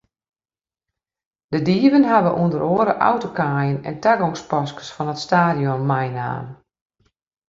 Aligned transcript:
De 1.53 1.59
dieven 1.69 2.03
hawwe 2.11 2.31
ûnder 2.43 2.63
oare 2.73 2.93
autokaaien 3.09 3.83
en 3.89 3.95
tagongspaskes 4.03 4.89
fan 4.95 5.11
it 5.13 5.19
stadion 5.25 5.81
meinaam. 5.91 6.45